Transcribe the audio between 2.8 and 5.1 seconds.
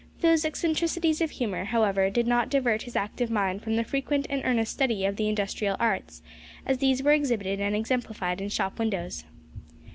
his active mind from the frequent and earnest study